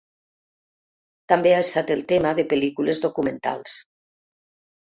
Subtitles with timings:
[1.33, 3.77] També ha estat el tema de pel·lícules documentals.